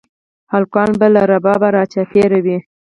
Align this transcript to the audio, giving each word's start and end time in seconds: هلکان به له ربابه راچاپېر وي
هلکان 0.53 0.89
به 0.99 1.07
له 1.15 1.21
ربابه 1.31 1.67
راچاپېر 1.75 2.31
وي 2.45 2.57